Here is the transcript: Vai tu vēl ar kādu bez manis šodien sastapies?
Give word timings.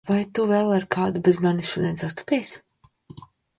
Vai 0.09 0.21
tu 0.37 0.45
vēl 0.51 0.71
ar 0.77 0.85
kādu 0.95 1.21
bez 1.27 1.37
manis 1.47 1.69
šodien 1.75 2.01
sastapies? 2.05 2.57